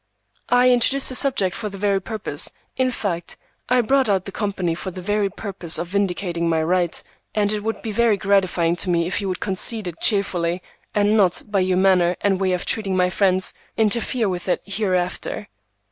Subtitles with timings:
[0.49, 3.37] "I introduced the subject for the very purpose; in fact,
[3.69, 7.03] I brought out the company for the very purpose of vindicating my right,
[7.35, 10.63] and it would be very gratifying to me if you would concede it cheerfully,
[10.95, 15.49] and not, by your manner and way of treating my friends, interfere with it hereafter."